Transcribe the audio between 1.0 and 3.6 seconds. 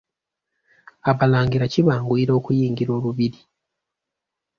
Abalangira kibanguyira okuyingira olubiri.